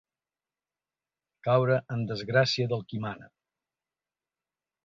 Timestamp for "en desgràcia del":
1.97-2.83